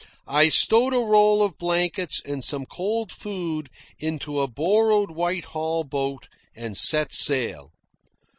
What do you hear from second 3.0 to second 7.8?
food into a borrowed whitehall boat and set sail.